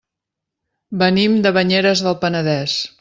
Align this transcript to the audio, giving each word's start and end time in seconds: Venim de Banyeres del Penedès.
Venim 1.03 1.35
de 1.47 1.51
Banyeres 1.59 2.03
del 2.09 2.19
Penedès. 2.25 2.79